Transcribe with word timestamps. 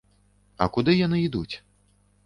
А 0.65 0.69
куды 0.77 0.97
яны 1.05 1.23
ідуць? 1.27 1.55